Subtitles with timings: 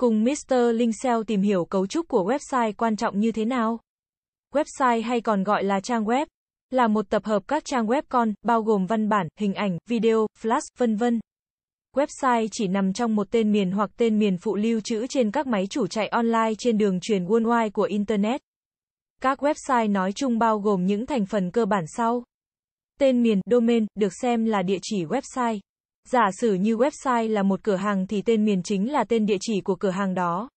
[0.00, 0.54] Cùng Mr.
[0.74, 3.78] Linh SEO tìm hiểu cấu trúc của website quan trọng như thế nào.
[4.54, 6.26] Website hay còn gọi là trang web
[6.70, 10.26] là một tập hợp các trang web con, bao gồm văn bản, hình ảnh, video,
[10.42, 11.20] flash, vân vân.
[11.96, 15.46] Website chỉ nằm trong một tên miền hoặc tên miền phụ lưu trữ trên các
[15.46, 18.40] máy chủ chạy online trên đường truyền worldwide của Internet.
[19.22, 22.24] Các website nói chung bao gồm những thành phần cơ bản sau.
[23.00, 25.58] Tên miền, domain, được xem là địa chỉ website.
[26.10, 29.36] Giả sử như website là một cửa hàng thì tên miền chính là tên địa
[29.40, 30.48] chỉ của cửa hàng đó.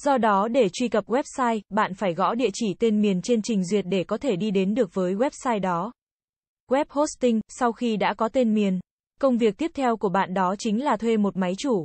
[0.00, 3.64] Do đó để truy cập website, bạn phải gõ địa chỉ tên miền trên trình
[3.64, 5.92] duyệt để có thể đi đến được với website đó.
[6.70, 8.80] Web hosting, sau khi đã có tên miền,
[9.20, 11.84] công việc tiếp theo của bạn đó chính là thuê một máy chủ.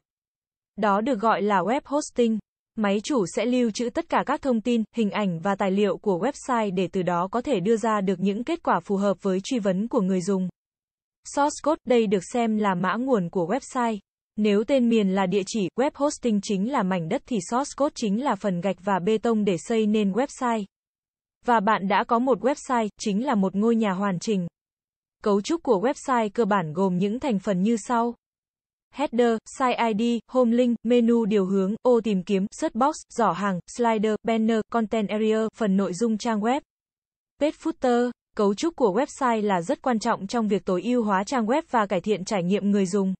[0.76, 2.40] Đó được gọi là web hosting.
[2.76, 5.98] Máy chủ sẽ lưu trữ tất cả các thông tin, hình ảnh và tài liệu
[5.98, 9.18] của website để từ đó có thể đưa ra được những kết quả phù hợp
[9.22, 10.50] với truy vấn của người dùng.
[11.36, 13.98] Source code, đây được xem là mã nguồn của website.
[14.36, 17.94] Nếu tên miền là địa chỉ, web hosting chính là mảnh đất thì source code
[17.96, 20.64] chính là phần gạch và bê tông để xây nên website.
[21.46, 24.48] Và bạn đã có một website, chính là một ngôi nhà hoàn chỉnh.
[25.24, 28.16] Cấu trúc của website cơ bản gồm những thành phần như sau.
[28.94, 33.60] Header, Site ID, Home Link, menu điều hướng, ô tìm kiếm, search box, giỏ hàng,
[33.68, 36.62] slider, banner, content area, phần nội dung trang web.
[37.40, 41.24] Page footer, cấu trúc của website là rất quan trọng trong việc tối ưu hóa
[41.24, 43.14] trang web và cải thiện trải nghiệm người dùng.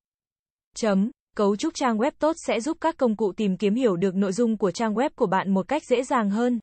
[0.76, 1.12] Chấm.
[1.36, 4.32] Cấu trúc trang web tốt sẽ giúp các công cụ tìm kiếm hiểu được nội
[4.32, 6.60] dung của trang web của bạn một cách dễ dàng hơn.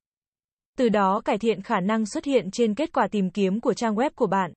[0.79, 3.95] Từ đó cải thiện khả năng xuất hiện trên kết quả tìm kiếm của trang
[3.95, 4.53] web của bạn.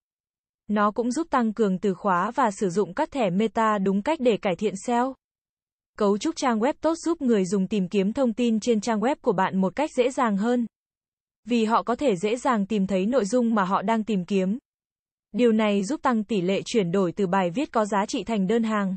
[0.68, 4.20] Nó cũng giúp tăng cường từ khóa và sử dụng các thẻ meta đúng cách
[4.20, 5.14] để cải thiện SEO.
[5.98, 9.16] Cấu trúc trang web tốt giúp người dùng tìm kiếm thông tin trên trang web
[9.22, 10.66] của bạn một cách dễ dàng hơn.
[11.50, 14.58] Vì họ có thể dễ dàng tìm thấy nội dung mà họ đang tìm kiếm.
[15.32, 18.48] Điều này giúp tăng tỷ lệ chuyển đổi từ bài viết có giá trị thành
[18.48, 18.96] đơn hàng.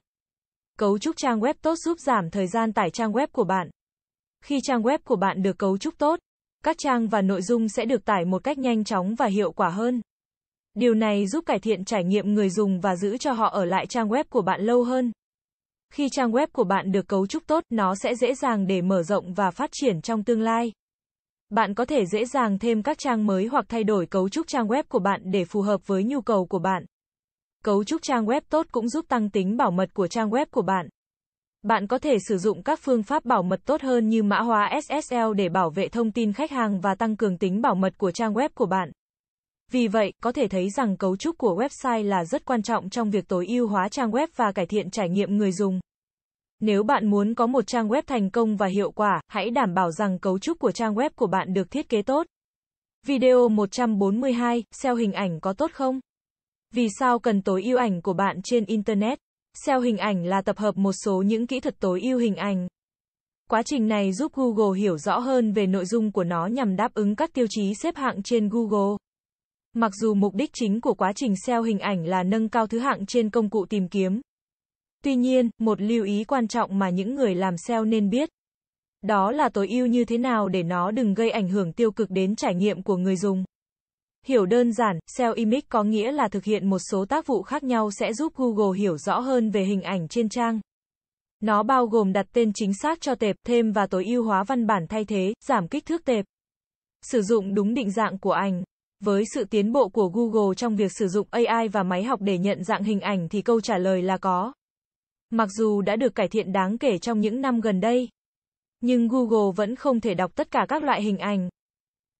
[0.78, 3.70] Cấu trúc trang web tốt giúp giảm thời gian tải trang web của bạn.
[4.44, 6.20] Khi trang web của bạn được cấu trúc tốt,
[6.64, 9.68] các trang và nội dung sẽ được tải một cách nhanh chóng và hiệu quả
[9.68, 10.00] hơn.
[10.74, 13.86] Điều này giúp cải thiện trải nghiệm người dùng và giữ cho họ ở lại
[13.86, 15.12] trang web của bạn lâu hơn.
[15.92, 19.02] Khi trang web của bạn được cấu trúc tốt, nó sẽ dễ dàng để mở
[19.02, 20.72] rộng và phát triển trong tương lai.
[21.50, 24.66] Bạn có thể dễ dàng thêm các trang mới hoặc thay đổi cấu trúc trang
[24.66, 26.84] web của bạn để phù hợp với nhu cầu của bạn.
[27.64, 30.62] Cấu trúc trang web tốt cũng giúp tăng tính bảo mật của trang web của
[30.62, 30.88] bạn.
[31.62, 34.80] Bạn có thể sử dụng các phương pháp bảo mật tốt hơn như mã hóa
[34.82, 38.10] SSL để bảo vệ thông tin khách hàng và tăng cường tính bảo mật của
[38.10, 38.90] trang web của bạn.
[39.70, 43.10] Vì vậy, có thể thấy rằng cấu trúc của website là rất quan trọng trong
[43.10, 45.80] việc tối ưu hóa trang web và cải thiện trải nghiệm người dùng.
[46.60, 49.90] Nếu bạn muốn có một trang web thành công và hiệu quả, hãy đảm bảo
[49.90, 52.26] rằng cấu trúc của trang web của bạn được thiết kế tốt.
[53.06, 56.00] Video 142, SEO hình ảnh có tốt không?
[56.74, 59.18] Vì sao cần tối ưu ảnh của bạn trên Internet?
[59.64, 62.68] SEO hình ảnh là tập hợp một số những kỹ thuật tối ưu hình ảnh.
[63.50, 66.94] Quá trình này giúp Google hiểu rõ hơn về nội dung của nó nhằm đáp
[66.94, 68.96] ứng các tiêu chí xếp hạng trên Google.
[69.72, 72.78] Mặc dù mục đích chính của quá trình SEO hình ảnh là nâng cao thứ
[72.78, 74.20] hạng trên công cụ tìm kiếm.
[75.04, 78.28] Tuy nhiên, một lưu ý quan trọng mà những người làm SEO nên biết.
[79.02, 82.10] Đó là tối ưu như thế nào để nó đừng gây ảnh hưởng tiêu cực
[82.10, 83.44] đến trải nghiệm của người dùng.
[84.26, 87.62] Hiểu đơn giản, SEO image có nghĩa là thực hiện một số tác vụ khác
[87.62, 90.60] nhau sẽ giúp Google hiểu rõ hơn về hình ảnh trên trang.
[91.40, 94.66] Nó bao gồm đặt tên chính xác cho tệp, thêm và tối ưu hóa văn
[94.66, 96.24] bản thay thế, giảm kích thước tệp.
[97.02, 98.62] Sử dụng đúng định dạng của ảnh.
[99.04, 102.38] Với sự tiến bộ của Google trong việc sử dụng AI và máy học để
[102.38, 104.52] nhận dạng hình ảnh thì câu trả lời là có.
[105.30, 108.08] Mặc dù đã được cải thiện đáng kể trong những năm gần đây,
[108.80, 111.48] nhưng Google vẫn không thể đọc tất cả các loại hình ảnh.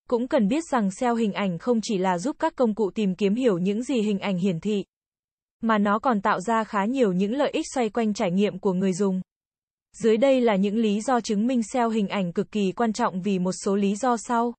[0.08, 3.14] Cũng cần biết rằng SEO hình ảnh không chỉ là giúp các công cụ tìm
[3.14, 4.84] kiếm hiểu những gì hình ảnh hiển thị,
[5.60, 8.72] mà nó còn tạo ra khá nhiều những lợi ích xoay quanh trải nghiệm của
[8.72, 9.20] người dùng.
[10.02, 13.22] Dưới đây là những lý do chứng minh SEO hình ảnh cực kỳ quan trọng
[13.22, 14.54] vì một số lý do sau.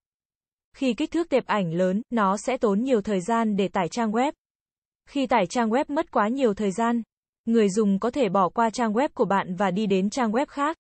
[0.76, 4.12] Khi kích thước tệp ảnh lớn, nó sẽ tốn nhiều thời gian để tải trang
[4.12, 4.32] web.
[5.10, 7.02] Khi tải trang web mất quá nhiều thời gian,
[7.46, 10.46] người dùng có thể bỏ qua trang web của bạn và đi đến trang web
[10.46, 10.78] khác.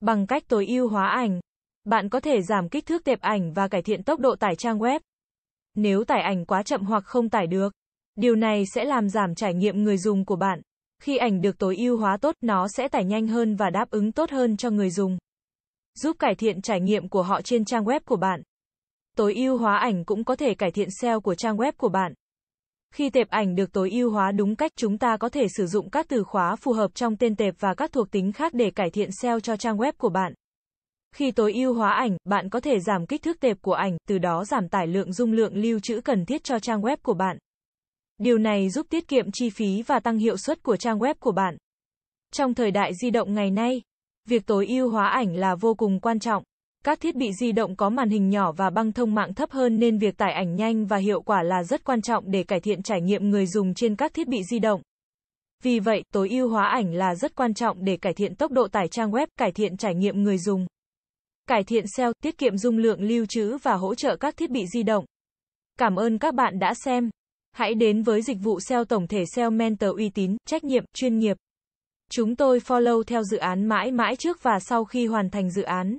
[0.00, 1.40] Bằng cách tối ưu hóa ảnh,
[1.84, 4.78] bạn có thể giảm kích thước tệp ảnh và cải thiện tốc độ tải trang
[4.78, 5.00] web.
[5.74, 7.72] Nếu tải ảnh quá chậm hoặc không tải được,
[8.16, 10.60] điều này sẽ làm giảm trải nghiệm người dùng của bạn.
[11.02, 14.12] Khi ảnh được tối ưu hóa tốt, nó sẽ tải nhanh hơn và đáp ứng
[14.12, 15.18] tốt hơn cho người dùng.
[15.94, 18.42] Giúp cải thiện trải nghiệm của họ trên trang web của bạn.
[19.16, 22.14] Tối ưu hóa ảnh cũng có thể cải thiện SEO của trang web của bạn.
[22.94, 25.90] Khi tệp ảnh được tối ưu hóa đúng cách, chúng ta có thể sử dụng
[25.90, 28.90] các từ khóa phù hợp trong tên tệp và các thuộc tính khác để cải
[28.90, 30.34] thiện SEO cho trang web của bạn.
[31.14, 34.18] Khi tối ưu hóa ảnh, bạn có thể giảm kích thước tệp của ảnh, từ
[34.18, 37.38] đó giảm tải lượng dung lượng lưu trữ cần thiết cho trang web của bạn.
[38.18, 41.32] Điều này giúp tiết kiệm chi phí và tăng hiệu suất của trang web của
[41.32, 41.56] bạn.
[42.32, 43.80] Trong thời đại di động ngày nay,
[44.28, 46.42] Việc tối ưu hóa ảnh là vô cùng quan trọng.
[46.84, 49.78] Các thiết bị di động có màn hình nhỏ và băng thông mạng thấp hơn
[49.78, 52.82] nên việc tải ảnh nhanh và hiệu quả là rất quan trọng để cải thiện
[52.82, 54.82] trải nghiệm người dùng trên các thiết bị di động.
[55.62, 58.68] Vì vậy, tối ưu hóa ảnh là rất quan trọng để cải thiện tốc độ
[58.68, 60.66] tải trang web, cải thiện trải nghiệm người dùng.
[61.48, 64.66] Cải thiện SEO, tiết kiệm dung lượng lưu trữ và hỗ trợ các thiết bị
[64.66, 65.04] di động.
[65.78, 67.10] Cảm ơn các bạn đã xem.
[67.52, 71.18] Hãy đến với dịch vụ SEO tổng thể SEO Mentor uy tín, trách nhiệm, chuyên
[71.18, 71.36] nghiệp.
[72.10, 75.62] Chúng tôi follow theo dự án mãi mãi trước và sau khi hoàn thành dự
[75.62, 75.98] án.